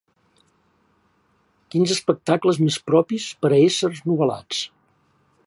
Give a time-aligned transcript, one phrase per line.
[1.75, 4.65] Quins espectacles més propis per a ésser novel·lats